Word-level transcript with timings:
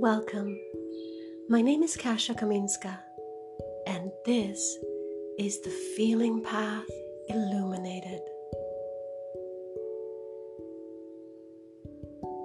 Welcome. 0.00 0.56
My 1.48 1.60
name 1.60 1.82
is 1.82 1.96
Kasia 1.96 2.32
Kaminska, 2.32 3.00
and 3.88 4.12
this 4.24 4.78
is 5.40 5.60
the 5.62 5.70
Feeling 5.96 6.40
Path 6.40 6.86
Illuminated. 7.28 8.20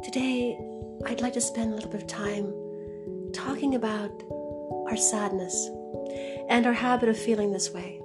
Today, 0.04 0.58
I'd 1.06 1.22
like 1.22 1.34
to 1.34 1.42
spend 1.42 1.74
a 1.74 1.76
little 1.76 1.92
bit 1.92 2.02
of 2.02 2.08
time 2.08 2.52
talking 3.34 3.76
about 3.76 4.24
our 4.88 4.98
sadness 4.98 5.70
and 6.50 6.66
our 6.66 6.74
habit 6.74 7.08
of 7.08 7.20
feeling 7.20 7.52
this 7.52 7.72
way. 7.72 8.02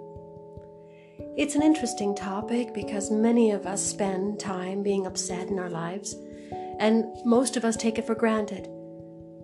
It's 1.39 1.55
an 1.55 1.63
interesting 1.63 2.15
topic 2.15 2.75
because 2.75 3.11
many 3.11 3.53
of 3.53 3.67
us 3.67 3.83
spend 3.83 4.39
time 4.39 4.83
being 4.83 5.07
upset 5.07 5.49
in 5.49 5.59
our 5.59 5.71
lives, 5.71 6.15
and 6.79 7.07
most 7.25 7.57
of 7.57 7.65
us 7.65 7.77
take 7.77 7.99
it 7.99 8.07
for 8.07 8.15
granted. 8.15 8.69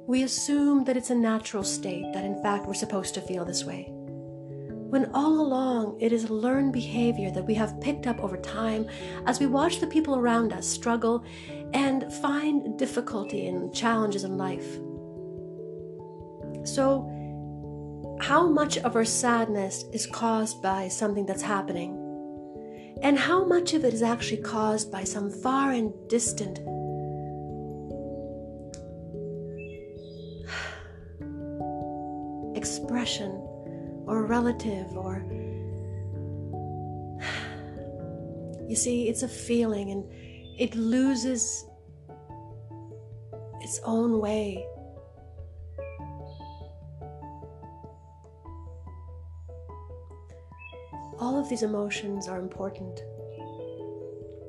We 0.07 0.23
assume 0.23 0.85
that 0.85 0.99
it's 0.99 1.11
a 1.11 1.15
natural 1.15 1.65
state, 1.65 2.13
that 2.13 2.25
in 2.25 2.41
fact 2.43 2.67
we're 2.67 2.75
supposed 2.75 3.15
to 3.15 3.23
feel 3.23 3.45
this 3.45 3.65
way. 3.65 3.89
When 3.91 5.11
all 5.15 5.41
along 5.41 5.99
it 6.01 6.13
is 6.13 6.29
learned 6.29 6.73
behavior 6.73 7.31
that 7.31 7.47
we 7.47 7.55
have 7.55 7.81
picked 7.81 8.07
up 8.07 8.21
over 8.21 8.37
time 8.37 8.87
as 9.27 9.41
we 9.41 9.47
watch 9.47 9.81
the 9.81 9.87
people 9.87 10.15
around 10.17 10.53
us 10.53 10.67
struggle 10.67 11.25
and 11.73 12.13
find 12.13 12.79
difficulty 12.79 13.49
and 13.49 13.75
challenges 13.75 14.25
in 14.25 14.37
life. 14.37 14.79
So, 16.65 17.11
how 18.21 18.47
much 18.47 18.79
of 18.79 18.97
our 18.97 19.05
sadness 19.05 19.85
is 19.93 20.07
caused 20.07 20.63
by 20.63 20.89
something 20.89 21.27
that's 21.27 21.43
happening? 21.43 22.01
And 23.03 23.19
how 23.19 23.45
much 23.45 23.75
of 23.75 23.85
it 23.85 23.93
is 23.93 24.03
actually 24.03 24.43
caused 24.43 24.93
by 24.93 25.05
some 25.05 25.31
far 25.31 25.73
and 25.73 25.93
distant 26.09 26.61
expression 32.95 33.33
or 34.07 34.25
relative 34.25 34.97
or 34.97 35.25
you 38.69 38.77
see 38.77 39.09
it's 39.09 39.25
a 39.25 39.29
feeling 39.29 39.91
and 39.91 40.05
it 40.61 40.77
loses 40.77 41.67
its 43.63 43.81
own 43.85 44.21
way. 44.21 44.65
All 51.19 51.37
of 51.37 51.49
these 51.49 51.65
emotions 51.65 52.29
are 52.29 52.39
important. 52.39 53.01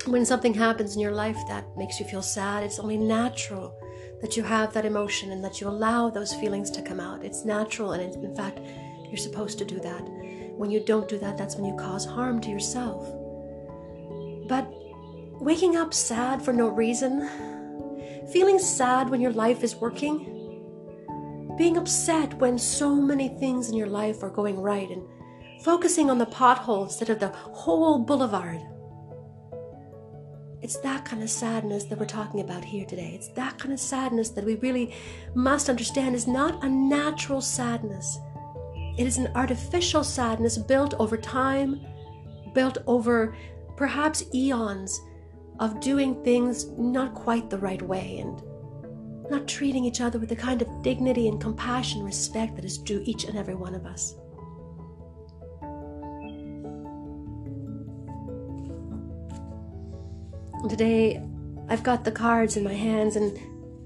When 0.05 0.23
something 0.23 0.53
happens 0.53 0.95
in 0.95 1.01
your 1.01 1.13
life 1.13 1.39
that 1.47 1.65
makes 1.75 1.99
you 1.99 2.05
feel 2.05 2.21
sad 2.21 2.61
it's 2.63 2.77
only 2.77 2.97
natural 2.97 3.75
that 4.21 4.37
you 4.37 4.43
have 4.43 4.73
that 4.73 4.85
emotion 4.85 5.31
and 5.31 5.43
that 5.43 5.59
you 5.59 5.67
allow 5.67 6.09
those 6.09 6.33
feelings 6.33 6.71
to 6.71 6.81
come 6.81 6.99
out. 6.99 7.23
It's 7.23 7.45
natural, 7.45 7.91
and 7.91 8.01
it's, 8.01 8.15
in 8.15 8.35
fact, 8.35 8.59
you're 9.07 9.17
supposed 9.17 9.57
to 9.59 9.65
do 9.65 9.79
that. 9.79 10.01
When 10.57 10.71
you 10.71 10.79
don't 10.79 11.07
do 11.07 11.17
that, 11.19 11.37
that's 11.37 11.55
when 11.55 11.65
you 11.65 11.75
cause 11.75 12.05
harm 12.05 12.41
to 12.41 12.49
yourself. 12.49 13.07
But 14.47 14.67
waking 15.41 15.75
up 15.75 15.93
sad 15.93 16.41
for 16.41 16.53
no 16.53 16.67
reason, 16.67 17.29
feeling 18.31 18.59
sad 18.59 19.09
when 19.09 19.21
your 19.21 19.33
life 19.33 19.63
is 19.63 19.75
working, 19.75 20.31
being 21.57 21.77
upset 21.77 22.33
when 22.35 22.57
so 22.57 22.95
many 22.95 23.29
things 23.29 23.69
in 23.69 23.75
your 23.75 23.87
life 23.87 24.23
are 24.23 24.29
going 24.29 24.59
right, 24.59 24.89
and 24.89 25.03
focusing 25.63 26.09
on 26.09 26.17
the 26.17 26.25
pothole 26.25 26.83
instead 26.83 27.09
of 27.09 27.19
the 27.19 27.29
whole 27.29 27.99
boulevard 27.99 28.61
it's 30.65 30.77
that 30.77 31.05
kind 31.05 31.21
of 31.21 31.29
sadness 31.29 31.83
that 31.83 31.99
we're 31.99 32.07
talking 32.07 32.39
about 32.39 32.65
here 32.65 32.87
today. 32.87 33.11
It's 33.13 33.27
that 33.33 33.59
kind 33.59 33.71
of 33.71 33.79
sadness 33.79 34.29
that 34.31 34.43
we 34.43 34.55
really 34.55 34.95
must 35.35 35.69
understand 35.69 36.15
is 36.15 36.25
not 36.25 36.63
a 36.63 36.67
natural 36.67 37.39
sadness. 37.39 38.17
It 38.97 39.05
is 39.05 39.19
an 39.19 39.29
artificial 39.35 40.03
sadness 40.03 40.57
built 40.57 40.95
over 40.95 41.17
time, 41.17 41.85
built 42.55 42.79
over 42.87 43.37
perhaps 43.77 44.25
eons 44.33 44.99
of 45.59 45.79
doing 45.81 46.23
things 46.23 46.65
not 46.79 47.13
quite 47.13 47.51
the 47.51 47.59
right 47.59 47.83
way 47.83 48.17
and 48.17 48.41
not 49.29 49.47
treating 49.47 49.85
each 49.85 50.01
other 50.01 50.17
with 50.17 50.29
the 50.29 50.35
kind 50.35 50.63
of 50.63 50.81
dignity 50.81 51.27
and 51.27 51.39
compassion 51.39 51.99
and 51.99 52.07
respect 52.07 52.55
that 52.55 52.65
is 52.65 52.79
due 52.79 53.03
each 53.05 53.25
and 53.25 53.37
every 53.37 53.53
one 53.53 53.75
of 53.75 53.85
us. 53.85 54.15
Today, 60.69 61.23
I've 61.69 61.83
got 61.83 62.03
the 62.03 62.11
cards 62.11 62.57
in 62.57 62.63
my 62.63 62.73
hands, 62.73 63.15
and 63.15 63.37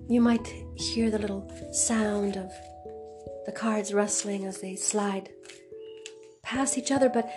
you 0.09 0.21
might 0.21 0.47
hear 0.75 1.11
the 1.11 1.19
little 1.19 1.51
sound 1.73 2.37
of 2.37 2.51
the 3.45 3.51
cards 3.51 3.93
rustling 3.93 4.45
as 4.45 4.61
they 4.61 4.75
slide 4.75 5.29
past 6.41 6.77
each 6.77 6.91
other. 6.91 7.09
But 7.09 7.29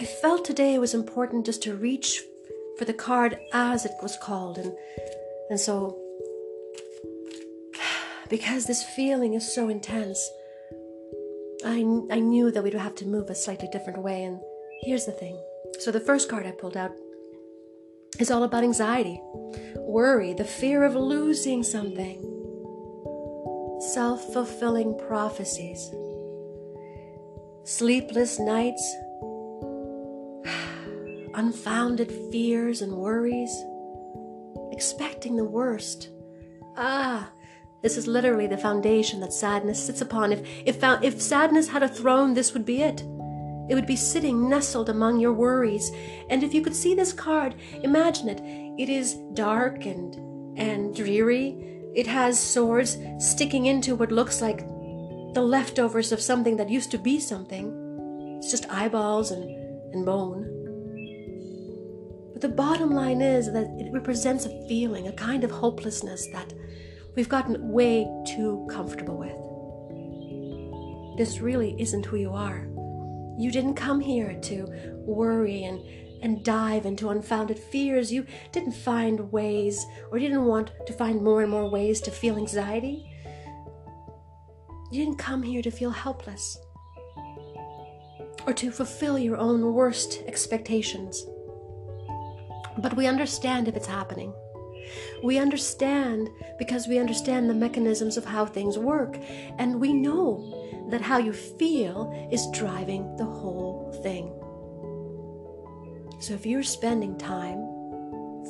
I 0.00 0.04
felt 0.04 0.44
today 0.44 0.74
it 0.74 0.80
was 0.80 0.94
important 0.94 1.44
just 1.44 1.62
to 1.64 1.76
reach 1.76 2.22
for 2.78 2.86
the 2.86 2.94
card 2.94 3.38
as 3.52 3.84
it 3.84 3.92
was 4.02 4.16
called, 4.22 4.56
and 4.56 4.74
and 5.50 5.60
so 5.60 5.98
because 8.30 8.64
this 8.64 8.82
feeling 8.82 9.34
is 9.34 9.54
so 9.54 9.68
intense, 9.68 10.30
I 11.66 11.80
I 12.10 12.18
knew 12.20 12.50
that 12.50 12.62
we'd 12.62 12.74
have 12.74 12.94
to 12.96 13.06
move 13.06 13.28
a 13.28 13.34
slightly 13.34 13.68
different 13.70 14.02
way. 14.02 14.24
And 14.24 14.40
here's 14.82 15.04
the 15.04 15.12
thing. 15.12 15.38
So 15.80 15.90
the 15.90 16.00
first 16.00 16.30
card 16.30 16.46
I 16.46 16.52
pulled 16.52 16.78
out 16.78 16.92
is 18.18 18.30
all 18.30 18.44
about 18.44 18.62
anxiety, 18.62 19.20
worry, 19.76 20.34
the 20.34 20.44
fear 20.44 20.84
of 20.84 20.94
losing 20.94 21.62
something, 21.62 22.20
self 23.92 24.32
fulfilling 24.32 24.96
prophecies, 25.06 25.90
sleepless 27.64 28.38
nights, 28.38 28.94
unfounded 31.34 32.12
fears 32.30 32.82
and 32.82 32.92
worries, 32.92 33.54
expecting 34.70 35.36
the 35.36 35.44
worst. 35.44 36.08
Ah, 36.76 37.30
this 37.82 37.96
is 37.96 38.06
literally 38.06 38.46
the 38.46 38.56
foundation 38.56 39.20
that 39.20 39.32
sadness 39.32 39.84
sits 39.84 40.00
upon. 40.00 40.32
If, 40.32 40.40
if, 40.64 40.82
if 41.02 41.20
sadness 41.20 41.68
had 41.68 41.82
a 41.82 41.88
throne, 41.88 42.34
this 42.34 42.54
would 42.54 42.64
be 42.64 42.82
it. 42.82 43.02
It 43.68 43.74
would 43.74 43.86
be 43.86 43.96
sitting 43.96 44.48
nestled 44.48 44.88
among 44.88 45.20
your 45.20 45.32
worries. 45.32 45.90
And 46.30 46.42
if 46.42 46.52
you 46.54 46.62
could 46.62 46.76
see 46.76 46.94
this 46.94 47.12
card, 47.12 47.54
imagine 47.82 48.28
it. 48.28 48.40
It 48.78 48.88
is 48.88 49.14
dark 49.34 49.86
and 49.86 50.14
and 50.56 50.94
dreary. 50.94 51.56
It 51.94 52.06
has 52.06 52.38
swords 52.38 52.96
sticking 53.18 53.66
into 53.66 53.94
what 53.94 54.12
looks 54.12 54.40
like 54.40 54.58
the 55.34 55.42
leftovers 55.42 56.12
of 56.12 56.20
something 56.20 56.56
that 56.56 56.70
used 56.70 56.90
to 56.92 56.98
be 56.98 57.18
something. 57.18 58.38
It's 58.38 58.50
just 58.50 58.70
eyeballs 58.70 59.32
and, 59.32 59.44
and 59.92 60.06
bone. 60.06 60.50
But 62.32 62.42
the 62.42 62.48
bottom 62.48 62.90
line 62.90 63.20
is 63.20 63.52
that 63.52 63.66
it 63.78 63.92
represents 63.92 64.46
a 64.46 64.66
feeling, 64.68 65.08
a 65.08 65.12
kind 65.12 65.42
of 65.44 65.50
hopelessness 65.50 66.28
that 66.28 66.52
we've 67.16 67.28
gotten 67.28 67.68
way 67.70 68.06
too 68.26 68.66
comfortable 68.70 69.16
with. 69.16 69.36
This 71.18 71.40
really 71.40 71.74
isn't 71.80 72.06
who 72.06 72.16
you 72.16 72.32
are. 72.32 72.68
You 73.38 73.50
didn't 73.50 73.74
come 73.74 74.00
here 74.00 74.38
to 74.42 74.66
worry 75.06 75.64
and, 75.64 75.80
and 76.22 76.44
dive 76.44 76.86
into 76.86 77.10
unfounded 77.10 77.58
fears. 77.58 78.12
You 78.12 78.26
didn't 78.52 78.72
find 78.72 79.32
ways 79.32 79.84
or 80.10 80.18
didn't 80.18 80.44
want 80.44 80.72
to 80.86 80.92
find 80.92 81.22
more 81.22 81.42
and 81.42 81.50
more 81.50 81.68
ways 81.68 82.00
to 82.02 82.10
feel 82.10 82.36
anxiety. 82.36 83.10
You 84.90 85.04
didn't 85.04 85.18
come 85.18 85.42
here 85.42 85.62
to 85.62 85.70
feel 85.70 85.90
helpless 85.90 86.58
or 88.46 88.52
to 88.52 88.70
fulfill 88.70 89.18
your 89.18 89.36
own 89.36 89.72
worst 89.72 90.22
expectations. 90.26 91.24
But 92.78 92.96
we 92.96 93.06
understand 93.06 93.68
if 93.68 93.76
it's 93.76 93.86
happening. 93.86 94.32
We 95.22 95.38
understand 95.38 96.28
because 96.58 96.86
we 96.86 96.98
understand 96.98 97.48
the 97.48 97.54
mechanisms 97.54 98.16
of 98.16 98.24
how 98.24 98.44
things 98.44 98.78
work, 98.78 99.18
and 99.58 99.80
we 99.80 99.92
know 99.92 100.63
that 100.88 101.00
how 101.00 101.18
you 101.18 101.32
feel 101.32 102.28
is 102.30 102.46
driving 102.52 103.16
the 103.16 103.24
whole 103.24 103.92
thing. 104.02 104.32
So 106.20 106.34
if 106.34 106.46
you're 106.46 106.62
spending 106.62 107.18
time 107.18 107.58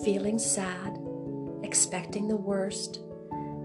feeling 0.04 0.38
sad, 0.38 0.98
expecting 1.62 2.28
the 2.28 2.36
worst, 2.36 3.00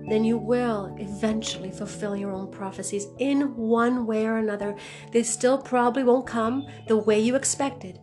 then 0.10 0.24
you 0.24 0.38
will 0.38 0.96
eventually 1.00 1.70
fulfill 1.70 2.16
your 2.16 2.32
own 2.32 2.50
prophecies 2.50 3.08
in 3.20 3.56
one 3.56 4.08
way 4.08 4.26
or 4.26 4.38
another. 4.38 4.76
They 5.12 5.24
still 5.24 5.58
probably 5.58 6.04
won't 6.04 6.26
come 6.26 6.68
the 6.88 6.98
way 6.98 7.20
you 7.20 7.36
expected. 7.36 8.00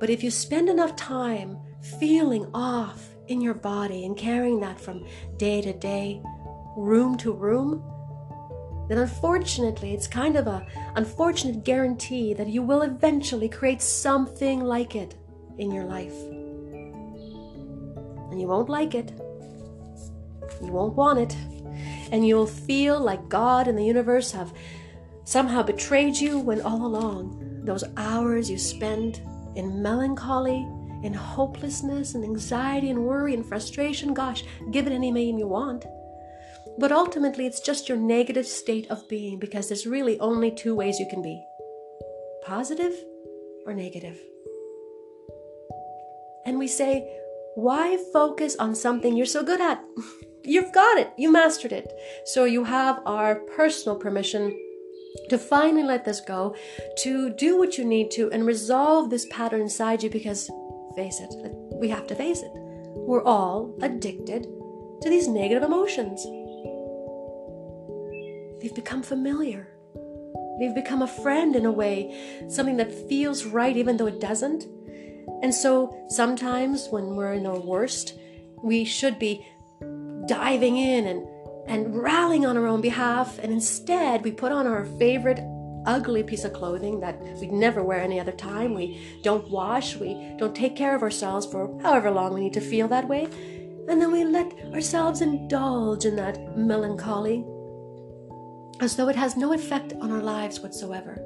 But 0.00 0.10
if 0.10 0.22
you 0.22 0.30
spend 0.30 0.68
enough 0.68 0.96
time 0.96 1.58
feeling 2.00 2.50
off 2.52 3.14
in 3.28 3.40
your 3.40 3.54
body 3.54 4.04
and 4.04 4.16
carrying 4.16 4.60
that 4.60 4.80
from 4.80 5.06
day 5.36 5.62
to 5.62 5.72
day, 5.72 6.20
room 6.76 7.16
to 7.18 7.32
room, 7.32 7.82
then 8.88 8.98
unfortunately 8.98 9.94
it's 9.94 10.06
kind 10.06 10.36
of 10.36 10.46
a 10.46 10.66
unfortunate 10.94 11.64
guarantee 11.64 12.34
that 12.34 12.48
you 12.48 12.62
will 12.62 12.82
eventually 12.82 13.48
create 13.48 13.82
something 13.82 14.60
like 14.60 14.94
it 14.94 15.16
in 15.58 15.70
your 15.70 15.84
life. 15.84 16.14
And 18.30 18.40
you 18.40 18.46
won't 18.46 18.68
like 18.68 18.94
it. 18.94 19.12
You 20.62 20.72
won't 20.72 20.94
want 20.94 21.18
it. 21.18 21.36
and 22.12 22.26
you'll 22.26 22.46
feel 22.46 23.00
like 23.00 23.28
God 23.28 23.68
and 23.68 23.76
the 23.76 23.84
universe 23.84 24.32
have 24.32 24.52
somehow 25.24 25.62
betrayed 25.62 26.16
you 26.16 26.38
when 26.38 26.60
all 26.60 26.86
along 26.86 27.62
those 27.64 27.84
hours 27.96 28.48
you 28.48 28.58
spend 28.58 29.20
in 29.56 29.82
melancholy, 29.82 30.66
in 31.02 31.12
hopelessness 31.12 32.14
and 32.14 32.24
anxiety 32.24 32.90
and 32.90 33.04
worry 33.04 33.34
and 33.34 33.44
frustration, 33.44 34.14
gosh, 34.14 34.44
give 34.70 34.86
it 34.86 34.92
any 34.92 35.10
name 35.10 35.38
you 35.38 35.48
want. 35.48 35.84
But 36.78 36.92
ultimately, 36.92 37.46
it's 37.46 37.60
just 37.60 37.88
your 37.88 37.98
negative 37.98 38.46
state 38.46 38.90
of 38.90 39.08
being 39.08 39.38
because 39.38 39.68
there's 39.68 39.86
really 39.86 40.18
only 40.20 40.50
two 40.50 40.74
ways 40.74 40.98
you 40.98 41.08
can 41.08 41.22
be 41.22 41.42
positive 42.44 42.94
or 43.66 43.74
negative. 43.74 44.18
And 46.44 46.58
we 46.58 46.68
say, 46.68 47.10
why 47.56 47.98
focus 48.12 48.54
on 48.56 48.74
something 48.74 49.16
you're 49.16 49.26
so 49.26 49.42
good 49.42 49.60
at? 49.60 49.82
You've 50.44 50.72
got 50.72 50.98
it, 50.98 51.10
you 51.18 51.32
mastered 51.32 51.72
it. 51.72 51.92
So 52.24 52.44
you 52.44 52.62
have 52.62 53.00
our 53.04 53.34
personal 53.56 53.98
permission 53.98 54.56
to 55.28 55.38
finally 55.38 55.82
let 55.82 56.04
this 56.04 56.20
go, 56.20 56.54
to 56.98 57.30
do 57.30 57.58
what 57.58 57.76
you 57.76 57.84
need 57.84 58.12
to, 58.12 58.30
and 58.30 58.46
resolve 58.46 59.10
this 59.10 59.26
pattern 59.30 59.62
inside 59.62 60.04
you 60.04 60.10
because, 60.10 60.48
face 60.94 61.18
it, 61.20 61.34
we 61.80 61.88
have 61.88 62.06
to 62.06 62.14
face 62.14 62.42
it. 62.42 62.50
We're 62.54 63.24
all 63.24 63.76
addicted 63.82 64.44
to 65.02 65.10
these 65.10 65.26
negative 65.26 65.64
emotions. 65.64 66.24
They've 68.66 68.74
become 68.74 69.04
familiar. 69.04 69.68
They've 70.58 70.74
become 70.74 71.00
a 71.00 71.06
friend 71.06 71.54
in 71.54 71.66
a 71.66 71.70
way, 71.70 72.44
something 72.48 72.78
that 72.78 73.08
feels 73.08 73.44
right 73.44 73.76
even 73.76 73.96
though 73.96 74.08
it 74.08 74.20
doesn't. 74.20 74.64
And 75.40 75.54
so 75.54 76.04
sometimes 76.08 76.88
when 76.90 77.14
we're 77.14 77.34
in 77.34 77.46
our 77.46 77.60
worst, 77.60 78.18
we 78.64 78.84
should 78.84 79.20
be 79.20 79.46
diving 80.26 80.78
in 80.78 81.06
and, 81.06 81.28
and 81.68 82.02
rallying 82.02 82.44
on 82.44 82.56
our 82.56 82.66
own 82.66 82.80
behalf. 82.80 83.38
And 83.38 83.52
instead, 83.52 84.24
we 84.24 84.32
put 84.32 84.50
on 84.50 84.66
our 84.66 84.84
favorite 84.84 85.38
ugly 85.86 86.24
piece 86.24 86.42
of 86.42 86.52
clothing 86.52 86.98
that 86.98 87.22
we'd 87.40 87.52
never 87.52 87.84
wear 87.84 88.00
any 88.00 88.18
other 88.18 88.32
time. 88.32 88.74
We 88.74 89.20
don't 89.22 89.48
wash, 89.48 89.94
we 89.94 90.34
don't 90.38 90.56
take 90.56 90.74
care 90.74 90.96
of 90.96 91.04
ourselves 91.04 91.46
for 91.46 91.80
however 91.82 92.10
long 92.10 92.34
we 92.34 92.40
need 92.40 92.54
to 92.54 92.60
feel 92.60 92.88
that 92.88 93.06
way. 93.06 93.26
And 93.88 94.02
then 94.02 94.10
we 94.10 94.24
let 94.24 94.52
ourselves 94.74 95.20
indulge 95.20 96.04
in 96.04 96.16
that 96.16 96.58
melancholy 96.58 97.44
as 98.80 98.96
though 98.96 99.08
it 99.08 99.16
has 99.16 99.36
no 99.36 99.52
effect 99.52 99.94
on 100.00 100.10
our 100.10 100.22
lives 100.22 100.60
whatsoever. 100.60 101.18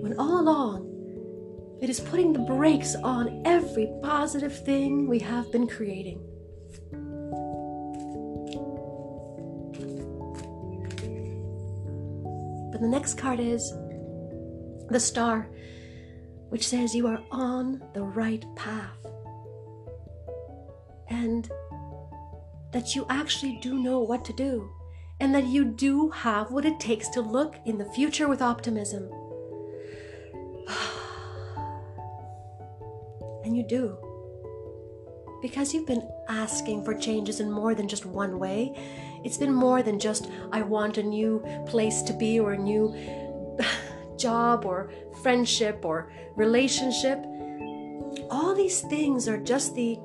When 0.00 0.14
all 0.18 0.40
along, 0.40 1.78
it 1.80 1.88
is 1.88 2.00
putting 2.00 2.32
the 2.32 2.40
brakes 2.40 2.94
on 2.96 3.42
every 3.44 3.88
positive 4.02 4.64
thing 4.64 5.08
we 5.08 5.18
have 5.20 5.50
been 5.52 5.66
creating. 5.66 6.20
But 12.72 12.80
the 12.80 12.88
next 12.88 13.14
card 13.14 13.40
is 13.40 13.72
the 14.90 15.00
star, 15.00 15.48
which 16.50 16.66
says 16.66 16.94
you 16.94 17.06
are 17.06 17.22
on 17.30 17.82
the 17.94 18.02
right 18.02 18.44
path. 18.54 19.06
And 21.08 21.50
that 22.72 22.94
you 22.94 23.06
actually 23.08 23.58
do 23.62 23.78
know 23.78 24.00
what 24.00 24.24
to 24.26 24.32
do 24.34 24.70
and 25.20 25.34
that 25.34 25.46
you 25.46 25.64
do 25.64 26.10
have 26.10 26.50
what 26.50 26.64
it 26.64 26.78
takes 26.78 27.08
to 27.10 27.20
look 27.20 27.56
in 27.64 27.78
the 27.78 27.84
future 27.84 28.28
with 28.28 28.40
optimism. 28.40 29.10
and 33.44 33.56
you 33.56 33.64
do. 33.66 33.98
Because 35.42 35.74
you've 35.74 35.86
been 35.86 36.08
asking 36.28 36.84
for 36.84 36.94
changes 36.94 37.40
in 37.40 37.50
more 37.50 37.74
than 37.74 37.88
just 37.88 38.06
one 38.06 38.38
way. 38.38 38.72
It's 39.24 39.38
been 39.38 39.52
more 39.52 39.82
than 39.82 39.98
just, 39.98 40.30
I 40.52 40.62
want 40.62 40.98
a 40.98 41.02
new 41.02 41.44
place 41.66 42.02
to 42.02 42.12
be 42.12 42.38
or 42.38 42.52
a 42.52 42.58
new 42.58 42.94
job 44.16 44.64
or 44.64 44.92
friendship 45.22 45.84
or 45.84 46.12
relationship. 46.36 47.24
All 48.30 48.54
these 48.54 48.82
things 48.82 49.26
are 49.28 49.38
just 49.38 49.74
the 49.74 49.98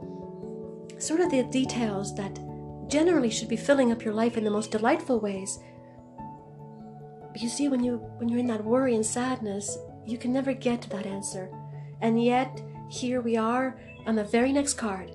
sort 0.98 1.20
of 1.20 1.30
the 1.30 1.44
details 1.44 2.16
that 2.16 2.40
generally 2.88 3.30
should 3.30 3.50
be 3.50 3.56
filling 3.56 3.92
up 3.92 4.04
your 4.04 4.14
life 4.14 4.38
in 4.38 4.44
the 4.44 4.52
most 4.52 4.72
delightful 4.72 5.20
ways. 5.20 5.60
But 7.32 7.42
you 7.42 7.50
see, 7.50 7.68
when 7.68 7.84
you 7.84 7.98
when 8.18 8.30
you're 8.30 8.40
in 8.40 8.48
that 8.48 8.64
worry 8.64 8.96
and 8.96 9.06
sadness, 9.06 9.78
you 10.06 10.18
can 10.18 10.32
never 10.34 10.54
get 10.54 10.82
to 10.84 10.90
that 10.92 11.06
answer. 11.06 11.50
And 12.02 12.24
yet, 12.24 12.62
here 12.90 13.22
we 13.22 13.38
are 13.38 13.80
on 14.06 14.16
the 14.16 14.24
very 14.24 14.52
next 14.52 14.74
card. 14.74 15.12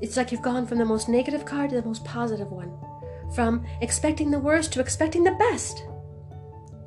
It's 0.00 0.16
like 0.16 0.32
you've 0.32 0.42
gone 0.42 0.66
from 0.66 0.78
the 0.78 0.84
most 0.84 1.08
negative 1.08 1.44
card 1.44 1.70
to 1.70 1.80
the 1.80 1.86
most 1.86 2.04
positive 2.04 2.50
one. 2.50 2.76
From 3.34 3.64
expecting 3.80 4.30
the 4.30 4.38
worst 4.38 4.72
to 4.72 4.80
expecting 4.80 5.24
the 5.24 5.32
best. 5.32 5.82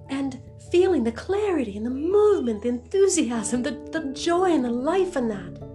And 0.09 0.39
feeling 0.71 1.03
the 1.03 1.11
clarity 1.11 1.77
and 1.77 1.85
the 1.85 1.89
movement, 1.89 2.61
the 2.61 2.69
enthusiasm, 2.69 3.63
the, 3.63 3.71
the 3.91 4.13
joy 4.13 4.51
and 4.51 4.63
the 4.63 4.69
life 4.69 5.15
in 5.15 5.27
that. 5.29 5.66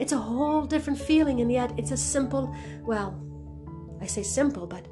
It's 0.00 0.12
a 0.12 0.18
whole 0.18 0.62
different 0.62 0.98
feeling, 0.98 1.42
and 1.42 1.52
yet 1.52 1.72
it's 1.76 1.90
a 1.90 1.96
simple, 1.96 2.54
well, 2.82 3.22
I 4.00 4.06
say 4.06 4.22
simple, 4.22 4.66
but 4.66 4.86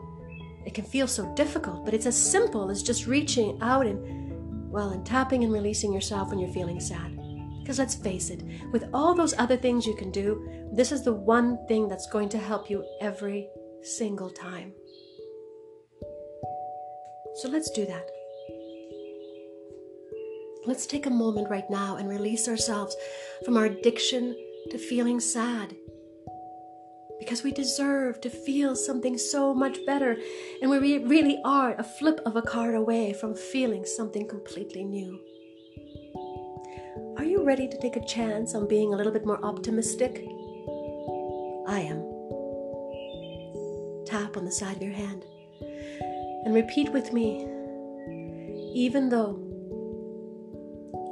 it 0.67 0.75
can 0.75 0.85
feel 0.85 1.07
so 1.07 1.35
difficult, 1.35 1.87
but 1.87 1.95
it's 1.95 2.05
as 2.05 2.17
simple 2.17 2.71
as 2.71 2.83
just 2.83 3.07
reaching 3.07 3.59
out 3.63 3.87
and, 3.87 4.71
well, 4.71 4.91
and 4.91 5.07
tapping 5.07 5.45
and 5.45 5.53
releasing 5.53 5.95
yourself 5.95 6.29
when 6.29 6.39
you're 6.39 6.53
feeling 6.53 6.79
sad. 6.79 7.19
Because 7.61 7.79
let's 7.79 7.95
face 7.95 8.29
it, 8.29 8.45
with 8.71 8.85
all 8.93 9.15
those 9.15 9.35
other 9.39 9.57
things 9.57 9.87
you 9.87 9.97
can 9.97 10.11
do, 10.11 10.47
this 10.73 10.93
is 10.93 11.05
the 11.05 11.13
one 11.15 11.59
thing 11.69 11.89
that's 11.89 12.09
going 12.11 12.29
to 12.29 12.39
help 12.39 12.69
you 12.69 12.85
every 13.01 13.49
single 13.83 14.29
time. 14.29 14.73
So 17.37 17.49
let's 17.49 17.71
do 17.71 17.87
that. 17.87 18.11
Let's 20.67 20.87
take 20.87 21.07
a 21.07 21.11
moment 21.11 21.49
right 21.49 21.71
now 21.71 21.97
and 21.97 22.11
release 22.11 22.47
ourselves 22.47 22.95
from 23.45 23.57
our 23.57 23.65
addiction 23.65 24.37
to 24.71 24.79
feeling 24.79 25.21
sad. 25.21 25.75
Because 27.19 27.43
we 27.43 27.51
deserve 27.51 28.21
to 28.21 28.31
feel 28.31 28.77
something 28.77 29.19
so 29.19 29.53
much 29.53 29.85
better, 29.87 30.17
and 30.63 30.71
we 30.71 30.99
really 30.99 31.41
are 31.45 31.75
a 31.75 31.83
flip 31.83 32.21
of 32.25 32.37
a 32.37 32.43
card 32.43 32.75
away 32.75 33.13
from 33.13 33.35
feeling 33.35 33.85
something 33.85 34.29
completely 34.29 34.85
new. 34.85 35.19
Are 37.17 37.25
you 37.25 37.43
ready 37.43 37.67
to 37.69 37.81
take 37.81 37.97
a 37.97 38.07
chance 38.07 38.55
on 38.55 38.69
being 38.69 38.95
a 38.95 38.97
little 38.97 39.13
bit 39.13 39.27
more 39.27 39.45
optimistic? 39.45 40.25
I 41.67 41.81
am. 41.81 42.05
Tap 44.07 44.37
on 44.37 44.45
the 44.45 44.53
side 44.53 44.77
of 44.77 44.83
your 44.83 44.93
hand 44.93 45.25
and 45.61 46.55
repeat 46.55 46.91
with 46.93 47.13
me 47.13 47.47
even 48.75 49.09
though 49.09 49.45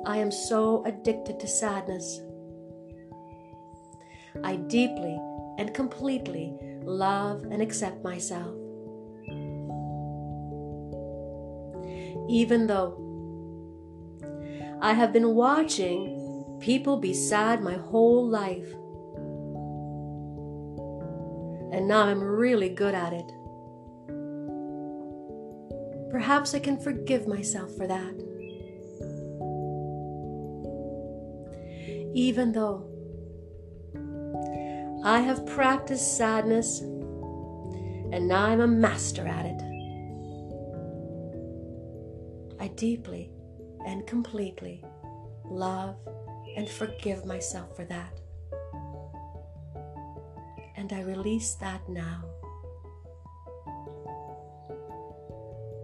I 0.07 0.19
am 0.19 0.31
so 0.31 0.85
addicted 0.85 1.41
to 1.41 1.49
sadness 1.49 2.21
I 4.45 4.57
deeply 4.57 5.19
and 5.59 5.73
completely 5.75 6.55
love 6.83 7.45
and 7.45 7.61
accept 7.63 8.05
myself. 8.05 8.55
Even 12.29 12.67
though 12.67 13.03
I 14.81 14.93
have 14.93 15.13
been 15.13 15.35
watching 15.35 16.57
people 16.61 16.97
be 16.99 17.15
sad 17.15 17.63
my 17.63 17.75
whole 17.75 18.27
life, 18.27 18.73
and 21.73 21.89
now 21.89 22.03
I'm 22.03 22.23
really 22.23 22.69
good 22.69 22.95
at 22.95 23.13
it. 23.13 23.33
Perhaps 26.11 26.55
I 26.55 26.59
can 26.61 26.79
forgive 26.79 27.27
myself 27.27 27.75
for 27.77 27.87
that. 27.87 28.15
Even 32.15 32.53
though 32.53 32.89
I 35.07 35.21
have 35.21 35.47
practiced 35.47 36.17
sadness, 36.17 36.81
and 36.81 38.27
now 38.27 38.47
I'm 38.47 38.61
a 38.61 38.67
master 38.67 39.25
at 39.25 39.47
it. 39.47 39.63
I 42.59 42.67
deeply 42.75 43.31
and 43.87 44.05
completely 44.05 44.83
love 45.45 45.95
and 46.57 46.69
forgive 46.69 47.25
myself 47.25 47.77
for 47.77 47.85
that. 47.85 48.19
And 50.77 50.93
I 50.93 51.03
release 51.03 51.55
that 51.55 51.89
now. 51.89 52.25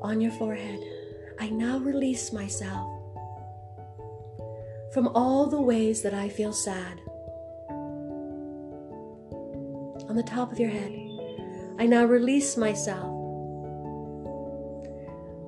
On 0.00 0.20
your 0.20 0.32
forehead, 0.32 0.80
I 1.38 1.48
now 1.48 1.78
release 1.78 2.32
myself 2.32 2.90
from 4.92 5.06
all 5.14 5.46
the 5.46 5.62
ways 5.62 6.02
that 6.02 6.12
I 6.12 6.28
feel 6.28 6.52
sad 6.52 7.00
on 10.12 10.16
the 10.16 10.22
top 10.22 10.52
of 10.52 10.60
your 10.60 10.68
head. 10.68 10.92
I 11.78 11.86
now 11.86 12.04
release 12.04 12.58
myself 12.58 13.06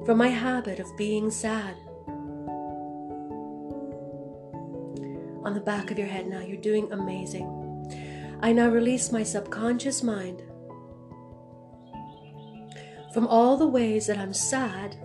from 0.06 0.16
my 0.16 0.28
habit 0.28 0.80
of 0.80 0.96
being 0.96 1.30
sad. 1.30 1.76
On 5.44 5.52
the 5.52 5.60
back 5.60 5.90
of 5.90 5.98
your 5.98 6.08
head 6.08 6.28
now, 6.28 6.40
you're 6.40 6.56
doing 6.56 6.90
amazing. 6.92 8.38
I 8.40 8.54
now 8.54 8.70
release 8.70 9.12
my 9.12 9.22
subconscious 9.22 10.02
mind 10.02 10.42
from 13.12 13.26
all 13.26 13.58
the 13.58 13.68
ways 13.68 14.06
that 14.06 14.16
I'm 14.16 14.32
sad 14.32 14.96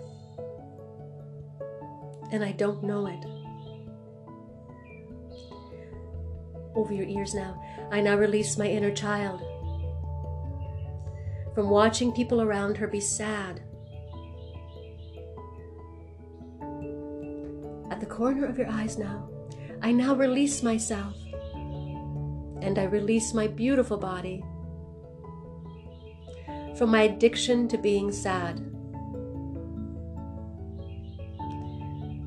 and 2.31 2.45
I 2.45 2.53
don't 2.53 2.81
know 2.81 3.07
it. 3.07 3.25
Over 6.75 6.93
your 6.93 7.09
ears 7.09 7.33
now. 7.33 7.61
I 7.91 7.99
now 7.99 8.15
release 8.15 8.57
my 8.57 8.67
inner 8.67 8.91
child 8.91 9.41
from 11.53 11.69
watching 11.69 12.11
people 12.11 12.41
around 12.41 12.77
her 12.77 12.87
be 12.87 12.99
sad. 12.99 13.61
At 17.91 17.99
the 17.99 18.05
corner 18.05 18.45
of 18.45 18.57
your 18.57 18.69
eyes 18.69 18.97
now, 18.97 19.29
I 19.81 19.91
now 19.91 20.13
release 20.13 20.61
myself 20.61 21.15
and 22.61 22.77
I 22.77 22.83
release 22.83 23.33
my 23.33 23.47
beautiful 23.47 23.97
body 23.97 24.43
from 26.77 26.91
my 26.91 27.03
addiction 27.03 27.67
to 27.67 27.77
being 27.77 28.11
sad. 28.11 28.59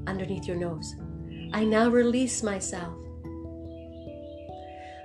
Underneath 0.07 0.47
your 0.47 0.57
nose, 0.57 0.95
I 1.53 1.65
now 1.65 1.89
release 1.89 2.43
myself 2.43 2.95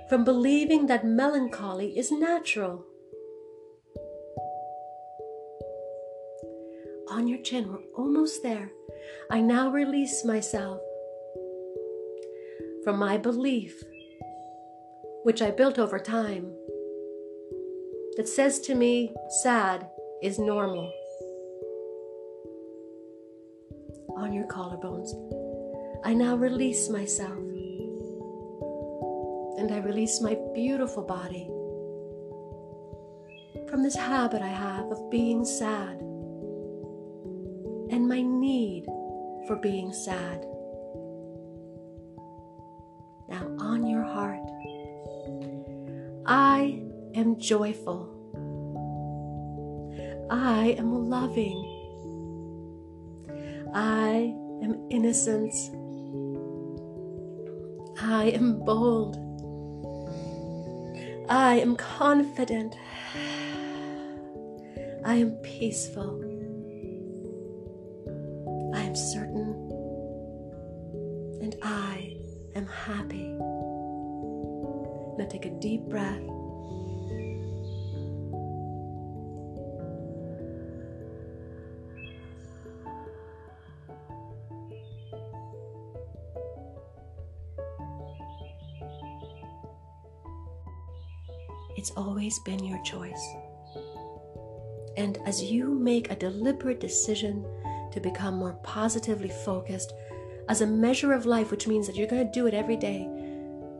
from 0.08 0.24
believing 0.24 0.86
that 0.86 1.04
melancholy 1.04 1.96
is 1.98 2.10
natural. 2.10 2.84
Your 7.38 7.44
chin, 7.44 7.72
we're 7.72 8.02
almost 8.02 8.42
there. 8.42 8.72
I 9.30 9.40
now 9.40 9.70
release 9.70 10.24
myself 10.24 10.80
from 12.82 12.98
my 12.98 13.16
belief, 13.16 13.80
which 15.22 15.40
I 15.40 15.52
built 15.52 15.78
over 15.78 16.00
time, 16.00 16.52
that 18.16 18.28
says 18.28 18.58
to 18.62 18.74
me, 18.74 19.14
sad 19.42 19.88
is 20.20 20.40
normal. 20.40 20.90
On 24.16 24.32
your 24.32 24.48
collarbones, 24.48 25.10
I 26.04 26.14
now 26.14 26.34
release 26.34 26.88
myself 26.88 27.38
and 29.58 29.72
I 29.72 29.78
release 29.78 30.20
my 30.20 30.36
beautiful 30.54 31.04
body 31.04 31.48
from 33.68 33.84
this 33.84 33.94
habit 33.96 34.42
I 34.42 34.48
have 34.48 34.90
of 34.90 35.10
being 35.10 35.44
sad 35.44 36.02
and 37.90 38.08
my 38.08 38.22
need 38.22 38.84
for 39.46 39.56
being 39.56 39.92
sad. 39.92 40.44
Now, 43.28 43.46
on 43.58 43.86
your 43.86 44.02
heart, 44.02 44.40
I 46.26 46.82
am 47.14 47.38
joyful. 47.38 48.14
I 50.30 50.76
am 50.78 51.08
loving. 51.08 51.64
I 53.74 54.34
am 54.62 54.86
innocent. 54.90 55.54
I 58.00 58.30
am 58.34 58.64
bold. 58.64 59.16
I 61.28 61.56
am 61.56 61.76
confident. 61.76 62.74
I 65.04 65.14
am 65.14 65.32
peaceful. 65.42 66.27
Certain. 68.98 69.54
And 71.40 71.54
I 71.62 72.16
am 72.56 72.66
happy. 72.66 73.28
Now 75.16 75.24
take 75.30 75.46
a 75.46 75.50
deep 75.50 75.82
breath. 75.82 76.20
It's 91.76 91.92
always 91.96 92.36
been 92.40 92.64
your 92.64 92.82
choice. 92.82 93.34
And 94.96 95.18
as 95.24 95.40
you 95.40 95.70
make 95.70 96.10
a 96.10 96.16
deliberate 96.16 96.80
decision 96.80 97.46
to 97.98 98.08
become 98.08 98.34
more 98.34 98.54
positively 98.62 99.28
focused 99.28 99.92
as 100.48 100.60
a 100.60 100.66
measure 100.66 101.12
of 101.12 101.26
life, 101.26 101.50
which 101.50 101.66
means 101.66 101.86
that 101.86 101.96
you're 101.96 102.06
going 102.06 102.24
to 102.24 102.32
do 102.32 102.46
it 102.46 102.54
every 102.54 102.76
day. 102.76 103.08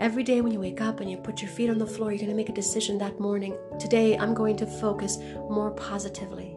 Every 0.00 0.22
day 0.22 0.40
when 0.40 0.52
you 0.52 0.60
wake 0.60 0.80
up 0.80 1.00
and 1.00 1.10
you 1.10 1.16
put 1.16 1.40
your 1.40 1.50
feet 1.50 1.70
on 1.70 1.78
the 1.78 1.86
floor, 1.86 2.10
you're 2.10 2.18
going 2.18 2.30
to 2.30 2.36
make 2.36 2.48
a 2.48 2.52
decision 2.52 2.98
that 2.98 3.18
morning. 3.18 3.56
Today, 3.80 4.16
I'm 4.16 4.34
going 4.34 4.56
to 4.58 4.66
focus 4.66 5.18
more 5.50 5.70
positively 5.72 6.56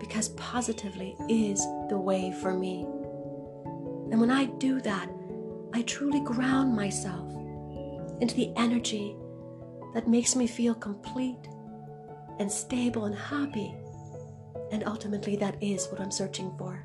because 0.00 0.30
positively 0.30 1.16
is 1.28 1.60
the 1.88 1.96
way 1.96 2.34
for 2.42 2.52
me. 2.52 2.82
And 4.10 4.20
when 4.20 4.30
I 4.30 4.46
do 4.46 4.80
that, 4.80 5.08
I 5.72 5.82
truly 5.82 6.20
ground 6.20 6.74
myself 6.74 7.32
into 8.20 8.34
the 8.34 8.52
energy 8.56 9.16
that 9.94 10.08
makes 10.08 10.36
me 10.36 10.46
feel 10.46 10.74
complete 10.74 11.48
and 12.38 12.50
stable 12.50 13.04
and 13.04 13.14
happy. 13.14 13.74
And 14.72 14.82
ultimately, 14.84 15.36
that 15.36 15.62
is 15.62 15.86
what 15.86 16.00
I'm 16.00 16.10
searching 16.10 16.52
for. 16.58 16.84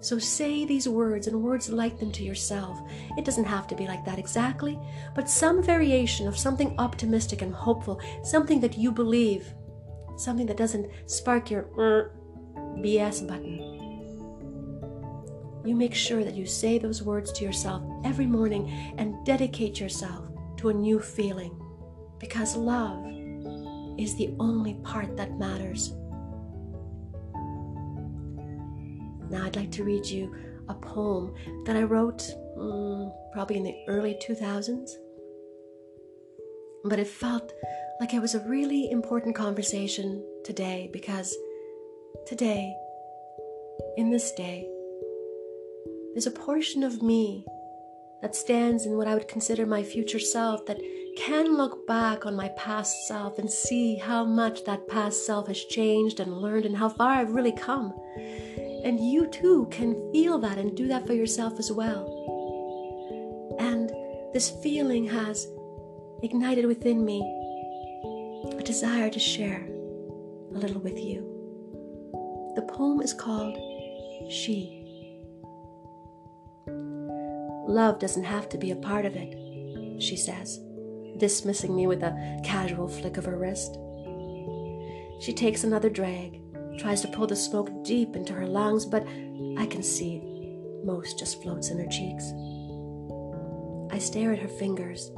So 0.00 0.18
say 0.18 0.64
these 0.64 0.88
words 0.88 1.26
and 1.26 1.42
words 1.42 1.68
like 1.68 1.98
them 1.98 2.10
to 2.12 2.24
yourself. 2.24 2.80
It 3.18 3.24
doesn't 3.24 3.44
have 3.44 3.66
to 3.68 3.76
be 3.76 3.86
like 3.86 4.04
that 4.06 4.18
exactly, 4.18 4.78
but 5.14 5.28
some 5.28 5.62
variation 5.62 6.26
of 6.26 6.38
something 6.38 6.74
optimistic 6.78 7.42
and 7.42 7.54
hopeful, 7.54 8.00
something 8.24 8.60
that 8.60 8.78
you 8.78 8.92
believe, 8.92 9.52
something 10.16 10.46
that 10.46 10.56
doesn't 10.56 10.90
spark 11.06 11.50
your 11.50 11.68
er, 11.78 12.12
BS 12.78 13.28
button. 13.28 13.58
You 15.66 15.76
make 15.76 15.94
sure 15.94 16.24
that 16.24 16.34
you 16.34 16.46
say 16.46 16.78
those 16.78 17.02
words 17.02 17.30
to 17.32 17.44
yourself 17.44 17.82
every 18.04 18.26
morning 18.26 18.94
and 18.96 19.24
dedicate 19.26 19.78
yourself 19.78 20.24
to 20.56 20.70
a 20.70 20.74
new 20.74 20.98
feeling 20.98 21.60
because 22.18 22.56
love 22.56 23.04
is 23.98 24.16
the 24.16 24.34
only 24.40 24.74
part 24.82 25.14
that 25.18 25.38
matters. 25.38 25.92
Now, 29.30 29.44
I'd 29.44 29.56
like 29.56 29.70
to 29.72 29.84
read 29.84 30.04
you 30.04 30.34
a 30.68 30.74
poem 30.74 31.34
that 31.64 31.76
I 31.76 31.82
wrote 31.82 32.28
um, 32.58 33.12
probably 33.32 33.56
in 33.56 33.62
the 33.62 33.76
early 33.88 34.18
2000s. 34.26 34.90
But 36.84 36.98
it 36.98 37.06
felt 37.06 37.52
like 38.00 38.14
it 38.14 38.20
was 38.20 38.34
a 38.34 38.48
really 38.48 38.90
important 38.90 39.34
conversation 39.34 40.24
today 40.44 40.90
because 40.92 41.36
today, 42.26 42.74
in 43.96 44.10
this 44.10 44.32
day, 44.32 44.68
there's 46.12 46.26
a 46.26 46.32
portion 46.32 46.82
of 46.82 47.02
me 47.02 47.44
that 48.22 48.34
stands 48.34 48.84
in 48.84 48.96
what 48.96 49.06
I 49.06 49.14
would 49.14 49.28
consider 49.28 49.64
my 49.64 49.82
future 49.82 50.18
self 50.18 50.66
that 50.66 50.80
can 51.16 51.56
look 51.56 51.86
back 51.86 52.26
on 52.26 52.34
my 52.36 52.48
past 52.50 53.06
self 53.06 53.38
and 53.38 53.50
see 53.50 53.96
how 53.96 54.24
much 54.24 54.64
that 54.64 54.88
past 54.88 55.26
self 55.26 55.48
has 55.48 55.64
changed 55.64 56.20
and 56.20 56.38
learned 56.38 56.66
and 56.66 56.76
how 56.76 56.88
far 56.88 57.10
I've 57.10 57.34
really 57.34 57.52
come. 57.52 57.92
And 58.84 58.98
you 58.98 59.26
too 59.26 59.68
can 59.70 60.10
feel 60.12 60.38
that 60.38 60.58
and 60.58 60.76
do 60.76 60.88
that 60.88 61.06
for 61.06 61.12
yourself 61.12 61.58
as 61.58 61.70
well. 61.70 62.16
And 63.58 63.90
this 64.32 64.50
feeling 64.62 65.06
has 65.08 65.46
ignited 66.22 66.66
within 66.66 67.04
me 67.04 67.20
a 68.58 68.62
desire 68.62 69.10
to 69.10 69.18
share 69.18 69.66
a 70.54 70.58
little 70.58 70.80
with 70.80 70.98
you. 70.98 71.26
The 72.56 72.62
poem 72.62 73.00
is 73.00 73.12
called 73.12 73.56
She. 74.30 74.76
Love 77.68 77.98
doesn't 77.98 78.24
have 78.24 78.48
to 78.48 78.58
be 78.58 78.70
a 78.70 78.76
part 78.76 79.04
of 79.04 79.14
it, 79.14 80.02
she 80.02 80.16
says, 80.16 80.58
dismissing 81.18 81.76
me 81.76 81.86
with 81.86 82.02
a 82.02 82.40
casual 82.44 82.88
flick 82.88 83.16
of 83.16 83.26
her 83.26 83.36
wrist. 83.36 83.78
She 85.20 85.32
takes 85.32 85.64
another 85.64 85.90
drag 85.90 86.40
tries 86.80 87.02
to 87.02 87.08
pull 87.08 87.26
the 87.26 87.36
smoke 87.36 87.84
deep 87.84 88.16
into 88.16 88.32
her 88.32 88.46
lungs, 88.46 88.86
but 88.86 89.06
I 89.58 89.66
can 89.66 89.82
see 89.82 90.22
most 90.84 91.18
just 91.18 91.42
floats 91.42 91.70
in 91.70 91.78
her 91.78 91.86
cheeks. 91.86 92.32
I 93.92 93.98
stare 93.98 94.32
at 94.32 94.38
her 94.38 94.48
fingers, 94.48 95.10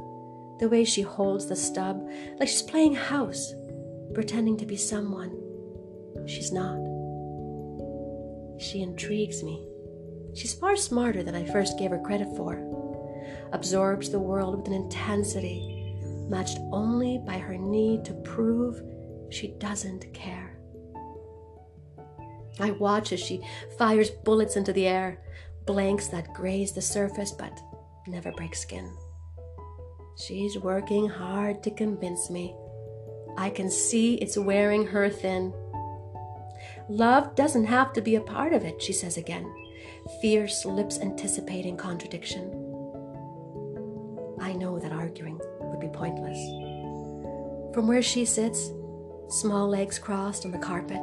the 0.59 0.67
way 0.69 0.83
she 0.83 1.01
holds 1.01 1.47
the 1.47 1.55
stub, 1.55 2.05
like 2.39 2.49
she's 2.49 2.61
playing 2.61 2.95
house, 2.95 3.53
pretending 4.13 4.57
to 4.57 4.65
be 4.65 4.75
someone 4.75 5.31
she's 6.27 6.51
not. 6.51 6.77
She 8.59 8.81
intrigues 8.81 9.43
me. 9.43 9.65
She's 10.35 10.53
far 10.53 10.75
smarter 10.75 11.23
than 11.23 11.35
I 11.35 11.45
first 11.45 11.77
gave 11.77 11.91
her 11.91 11.99
credit 11.99 12.27
for, 12.35 12.55
absorbs 13.53 14.09
the 14.09 14.19
world 14.19 14.57
with 14.57 14.67
an 14.67 14.73
intensity 14.73 15.95
matched 16.29 16.57
only 16.71 17.19
by 17.25 17.37
her 17.37 17.57
need 17.57 18.03
to 18.05 18.13
prove 18.13 18.81
she 19.29 19.49
doesn't 19.59 20.11
care. 20.13 20.42
I 22.59 22.71
watch 22.71 23.11
as 23.11 23.19
she 23.19 23.41
fires 23.77 24.09
bullets 24.09 24.55
into 24.55 24.73
the 24.73 24.87
air, 24.87 25.19
blanks 25.65 26.07
that 26.09 26.33
graze 26.33 26.71
the 26.71 26.81
surface 26.81 27.31
but 27.31 27.61
never 28.07 28.31
break 28.31 28.55
skin. 28.55 28.95
She's 30.15 30.59
working 30.59 31.09
hard 31.09 31.63
to 31.63 31.71
convince 31.71 32.29
me. 32.29 32.55
I 33.37 33.49
can 33.49 33.69
see 33.69 34.15
it's 34.15 34.37
wearing 34.37 34.85
her 34.87 35.09
thin. 35.09 35.53
Love 36.87 37.35
doesn't 37.35 37.65
have 37.65 37.93
to 37.93 38.01
be 38.01 38.15
a 38.15 38.21
part 38.21 38.53
of 38.53 38.63
it, 38.63 38.81
she 38.81 38.93
says 38.93 39.17
again, 39.17 39.51
fierce 40.21 40.65
lips 40.65 40.99
anticipating 40.99 41.77
contradiction. 41.77 42.49
I 44.39 44.53
know 44.53 44.77
that 44.77 44.91
arguing 44.91 45.39
would 45.61 45.79
be 45.79 45.87
pointless. 45.87 46.37
From 47.73 47.87
where 47.87 48.03
she 48.03 48.25
sits, 48.25 48.71
small 49.29 49.67
legs 49.67 49.97
crossed 49.97 50.45
on 50.45 50.51
the 50.51 50.59
carpet, 50.59 51.01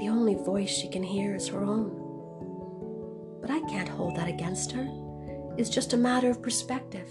the 0.00 0.08
only 0.08 0.34
voice 0.34 0.70
she 0.70 0.88
can 0.88 1.02
hear 1.02 1.34
is 1.34 1.48
her 1.48 1.62
own. 1.62 1.90
But 3.42 3.50
I 3.50 3.60
can't 3.68 3.88
hold 3.88 4.16
that 4.16 4.28
against 4.28 4.72
her. 4.72 4.88
It's 5.58 5.68
just 5.68 5.92
a 5.92 5.98
matter 5.98 6.30
of 6.30 6.42
perspective. 6.42 7.06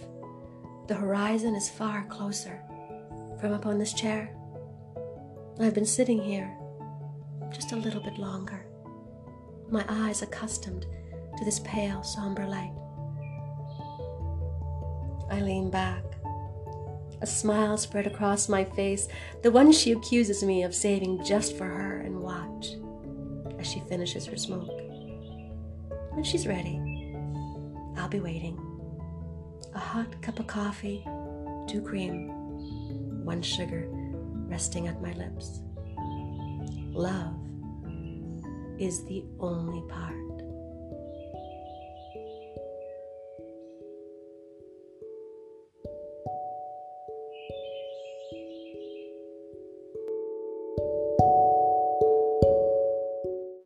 The 0.87 0.95
horizon 0.95 1.53
is 1.53 1.69
far 1.69 2.05
closer 2.05 2.59
from 3.39 3.53
upon 3.53 3.77
this 3.77 3.93
chair. 3.93 4.35
I've 5.59 5.75
been 5.75 5.85
sitting 5.85 6.19
here 6.19 6.51
just 7.51 7.73
a 7.73 7.75
little 7.75 8.01
bit 8.01 8.17
longer, 8.17 8.65
my 9.69 9.85
eyes 9.87 10.23
accustomed 10.23 10.87
to 11.37 11.45
this 11.45 11.59
pale, 11.59 12.01
somber 12.01 12.47
light. 12.47 12.73
I 15.29 15.41
lean 15.41 15.69
back, 15.69 16.03
a 17.21 17.27
smile 17.27 17.77
spread 17.77 18.07
across 18.07 18.49
my 18.49 18.63
face, 18.63 19.07
the 19.43 19.51
one 19.51 19.71
she 19.71 19.91
accuses 19.91 20.43
me 20.43 20.63
of 20.63 20.73
saving 20.73 21.23
just 21.23 21.55
for 21.55 21.65
her, 21.65 21.97
and 21.97 22.21
watch 22.21 22.48
as 23.59 23.67
she 23.67 23.81
finishes 23.81 24.25
her 24.25 24.37
smoke. 24.37 24.69
When 26.13 26.23
she's 26.23 26.47
ready, 26.47 26.79
I'll 27.97 28.09
be 28.09 28.19
waiting. 28.19 28.57
A 29.75 29.79
hot 29.79 30.21
cup 30.21 30.39
of 30.39 30.47
coffee, 30.47 31.03
two 31.67 31.81
cream, 31.85 32.29
one 33.23 33.41
sugar 33.41 33.87
resting 34.47 34.87
at 34.87 35.01
my 35.01 35.13
lips. 35.13 35.61
Love 36.91 37.35
is 38.79 39.03
the 39.05 39.23
only 39.39 39.81
part 39.89 40.15